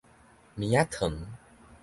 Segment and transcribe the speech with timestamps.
[0.55, 1.27] 棉仔糖